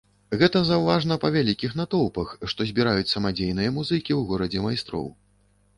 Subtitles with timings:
[0.41, 5.07] Гэта заўважна па вялікіх натоўпах, што збіраюць самадзейныя музыкі ў горадзе майстроў.